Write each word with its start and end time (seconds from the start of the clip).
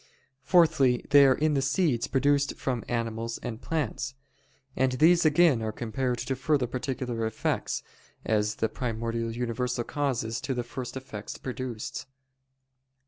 _Fourthly, 0.41 1.05
they 1.11 1.27
are 1.27 1.35
in 1.35 1.53
the 1.53 1.61
seeds 1.61 2.07
produced 2.07 2.55
from 2.57 2.83
animals 2.87 3.37
and 3.43 3.61
plants. 3.61 4.15
And 4.75 4.93
these 4.93 5.25
again 5.25 5.61
are 5.61 5.71
compared 5.71 6.17
to 6.17 6.35
further 6.35 6.65
particular 6.65 7.23
effects, 7.27 7.83
as 8.25 8.55
the 8.55 8.67
primordial 8.67 9.31
universal 9.31 9.83
causes 9.83 10.41
to 10.41 10.55
the 10.55 10.63
first 10.63 10.97
effects 10.97 11.37
produced. 11.37 12.07